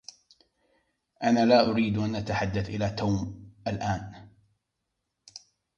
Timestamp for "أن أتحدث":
1.97-2.69